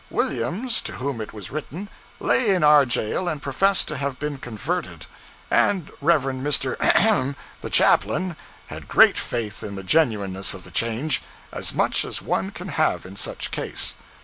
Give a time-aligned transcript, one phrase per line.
[0.09, 1.87] 'Williams,' to whom it was written,
[2.19, 5.05] lay in our jail and professed to have been converted,
[5.51, 6.23] and Rev.
[6.23, 6.75] Mr.,
[7.61, 8.35] the chaplain,
[8.65, 13.05] had great faith in the genuineness of the change as much as one can have
[13.05, 13.93] in any such case.